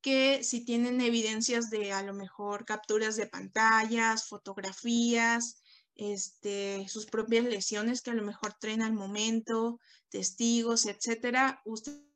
[0.00, 5.62] que si tienen evidencias de a lo mejor capturas de pantallas, fotografías,
[5.96, 12.06] este, sus propias lesiones que a lo mejor traen al momento, testigos, etcétera, ustedes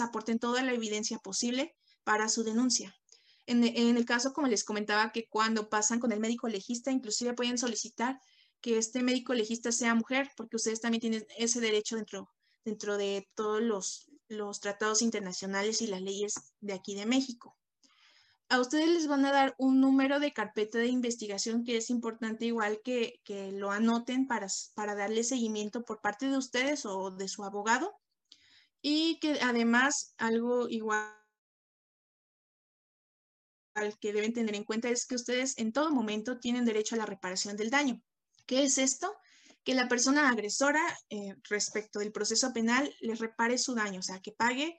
[0.00, 2.94] aporten toda la evidencia posible para su denuncia.
[3.46, 7.58] En, el caso, como les comentaba, que cuando pasan con el médico legista, inclusive pueden
[7.58, 8.18] solicitar
[8.62, 12.30] que este médico legista sea mujer, porque ustedes también tienen ese derecho dentro,
[12.64, 17.56] dentro de todos los, los tratados internacionales y las leyes de aquí de México
[18.48, 22.44] a ustedes les van a dar un número de carpeta de investigación que es importante
[22.46, 23.20] igual que,
[23.52, 27.98] lo anoten para, para darle seguimiento por parte de ustedes o de su abogado.
[28.80, 31.10] Y que además algo igual
[34.00, 37.06] que deben tener en cuenta es que ustedes en todo momento tienen derecho a la
[37.06, 38.00] reparación del daño.
[38.46, 39.16] ¿Qué es esto?
[39.64, 44.20] Que la persona agresora eh, respecto del proceso penal les repare su daño, o sea,
[44.20, 44.78] que pague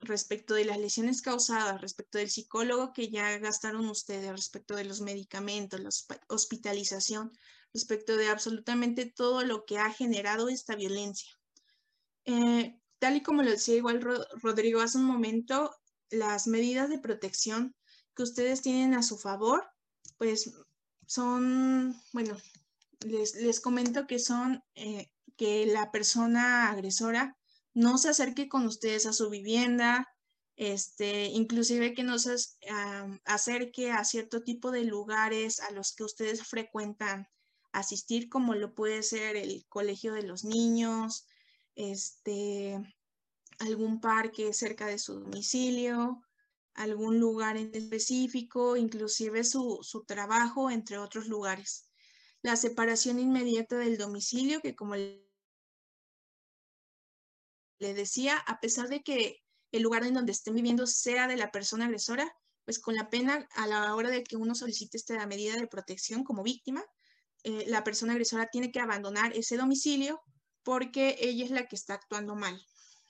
[0.00, 5.00] respecto de las lesiones causadas, respecto del psicólogo que ya gastaron ustedes, respecto de los
[5.00, 5.88] medicamentos, la
[6.28, 7.32] hospitalización,
[7.72, 11.30] respecto de absolutamente todo lo que ha generado esta violencia.
[12.24, 14.02] Eh, tal y como lo decía igual
[14.42, 15.74] Rodrigo hace un momento,
[16.10, 17.74] las medidas de protección
[18.14, 19.66] que ustedes tienen a su favor,
[20.18, 20.52] pues
[21.06, 22.36] son, bueno,
[23.00, 27.36] les, comento que son eh, que la persona agresora
[27.74, 30.08] no se acerque con ustedes a su vivienda,
[30.56, 32.34] este, inclusive que no se
[33.24, 37.28] acerque a cierto tipo de lugares a los que ustedes frecuentan
[37.72, 41.26] asistir, como lo puede ser el colegio de los niños,
[41.76, 42.80] este,
[43.60, 46.22] algún parque cerca de su domicilio,
[46.74, 51.87] algún lugar en específico, inclusive su, su trabajo, entre otros lugares.
[52.42, 55.24] La separación inmediata del domicilio, que como le
[57.78, 61.86] decía, a pesar de que el lugar en donde estén viviendo sea de la persona
[61.86, 62.32] agresora,
[62.64, 66.24] pues con la pena a la hora de que uno solicite esta medida de protección
[66.24, 66.84] como víctima,
[67.44, 70.20] eh, la persona agresora tiene que abandonar ese domicilio
[70.62, 72.60] porque ella es la que está actuando mal.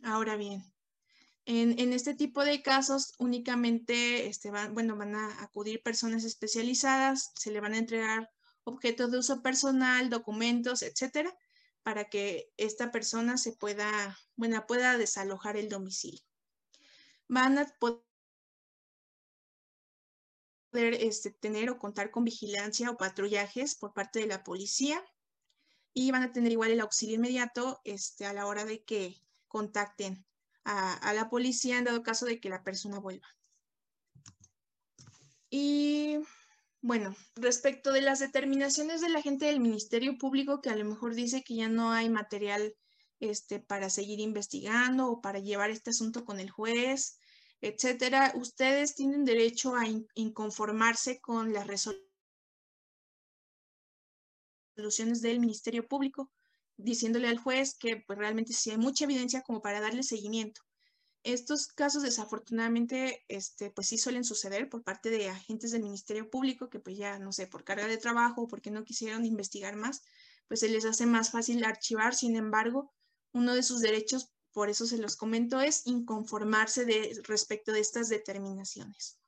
[0.02, 0.62] Ahora bien,
[1.44, 7.50] en, este tipo de casos únicamente este, van, bueno, van a acudir personas especializadas, se
[7.50, 8.30] le van a entregar
[8.68, 11.36] objetos de uso personal, documentos, etcétera,
[11.82, 16.22] para que esta persona se pueda, bueno, pueda desalojar el domicilio.
[17.28, 18.02] Van a poder
[20.72, 25.02] este, tener o contar con vigilancia o patrullajes por parte de la policía
[25.94, 30.26] y van a tener igual el auxilio inmediato este, a la hora de que contacten
[30.64, 33.26] a, a la policía en dado caso de que la persona vuelva.
[35.50, 36.18] Y
[36.80, 41.14] bueno, respecto de las determinaciones de la gente del Ministerio Público que a lo mejor
[41.14, 42.74] dice que ya no hay material
[43.20, 47.18] este, para seguir investigando o para llevar este asunto con el juez,
[47.60, 51.66] etcétera, ustedes tienen derecho a inconformarse con las
[54.76, 56.30] resoluciones del Ministerio Público,
[56.76, 60.60] diciéndole al juez que pues, realmente sí hay mucha evidencia como para darle seguimiento.
[61.24, 66.70] Estos casos desafortunadamente, este, pues sí suelen suceder por parte de agentes del Ministerio Público
[66.70, 70.02] que pues ya, no sé, por carga de trabajo o porque no quisieron investigar más,
[70.46, 72.14] pues se les hace más fácil archivar.
[72.14, 72.92] Sin embargo,
[73.32, 78.08] uno de sus derechos, por eso se los comento, es inconformarse de, respecto de estas
[78.08, 79.18] determinaciones.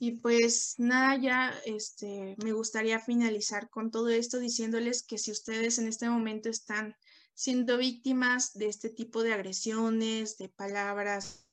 [0.00, 5.78] Y pues nada, ya este, me gustaría finalizar con todo esto diciéndoles que si ustedes
[5.78, 6.96] en este momento están
[7.38, 11.46] siendo víctimas de este tipo de agresiones, de palabras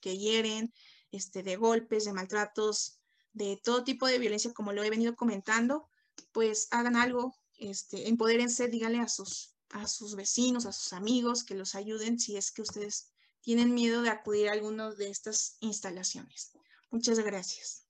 [0.00, 0.72] que, hieren,
[1.10, 3.00] este, de golpes, de maltratos,
[3.32, 5.88] de todo tipo de violencia, como lo he venido comentando,
[6.30, 11.56] pues hagan algo, este, empodérense, díganle a sus, a sus vecinos, a sus amigos que
[11.56, 16.52] los ayuden si es que ustedes tienen miedo de acudir a alguna de estas instalaciones.
[16.92, 17.83] Muchas gracias.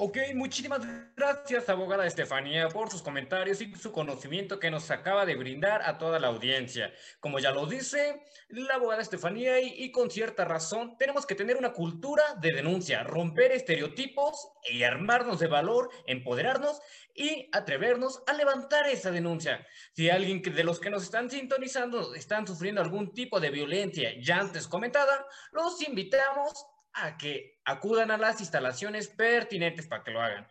[0.00, 0.80] Ok, muchísimas
[1.16, 5.98] gracias, abogada Estefanía, por sus comentarios y su conocimiento que nos acaba de brindar a
[5.98, 6.92] toda la audiencia.
[7.18, 11.72] Como ya lo dice la abogada Estefanía, y, con cierta razón, tenemos que tener una
[11.72, 16.80] cultura de denuncia, romper estereotipos y armarnos de valor, empoderarnos
[17.12, 19.66] y atrevernos a levantar esa denuncia.
[19.94, 24.38] Si alguien de los que nos están sintonizando están sufriendo algún tipo de violencia ya
[24.38, 30.48] antes comentada, los invitamos a que acudan a las instalaciones pertinentes para que lo hagan.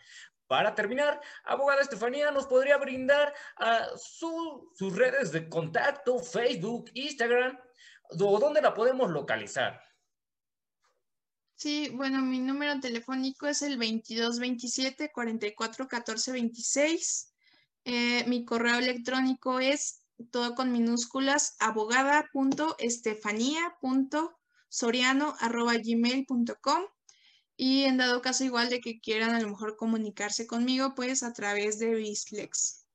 [0.47, 7.59] Para terminar, abogada Estefanía nos podría brindar a sus redes de contacto, Facebook, Instagram,
[8.11, 9.83] dónde la podemos localizar.
[11.55, 17.33] Sí, bueno, mi número telefónico es el 2227 44 14 26.
[18.27, 24.36] mi correo electrónico es todo con minúsculas abogada.estefanía.com
[24.69, 26.83] soriano.gmail.com
[27.55, 31.33] y en dado caso igual de que quieran a lo mejor comunicarse conmigo, pues a
[31.33, 32.85] través de Bislex.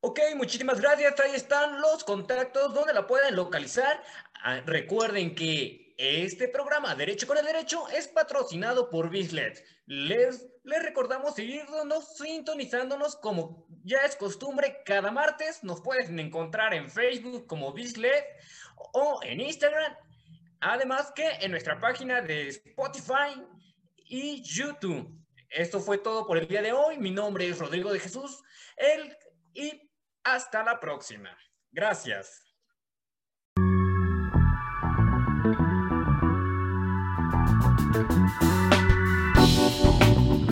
[0.00, 1.18] Ok, muchísimas gracias.
[1.20, 4.02] Ahí están los contactos donde la pueden localizar.
[4.42, 9.64] Ah, recuerden que este programa Derecho con el Derecho es patrocinado por Bislet.
[9.86, 15.62] Les, les recordamos seguirnos, sintonizándonos como ya es costumbre cada martes.
[15.62, 18.24] Nos pueden encontrar en Facebook como Bislet
[18.92, 19.94] o en Instagram.
[20.60, 23.42] Además que en nuestra página de Spotify
[23.96, 25.18] y YouTube.
[25.48, 26.98] Esto fue todo por el día de hoy.
[26.98, 28.42] Mi nombre es Rodrigo de Jesús
[28.76, 29.16] el,
[29.54, 29.90] y
[30.24, 31.36] hasta la próxima.
[31.70, 32.52] Gracias.